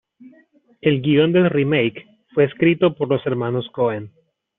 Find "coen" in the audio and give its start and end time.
3.71-4.11